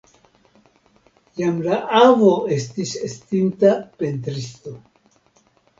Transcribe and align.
Jam 1.41 1.59
la 1.67 1.77
avo 2.01 2.33
estis 2.57 2.97
estinta 3.11 3.79
pentristo. 4.03 4.77